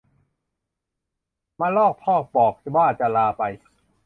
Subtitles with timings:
[1.59, 3.43] มะลอกทอกบอกว่าจะลาไป